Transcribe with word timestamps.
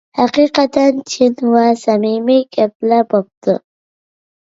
ھەقىقەتەن 0.17 1.01
چىن 1.11 1.35
ۋە 1.55 1.65
سەمىمىي 1.81 2.41
گەپلەر 2.57 3.05
بوپتۇ. 3.13 3.55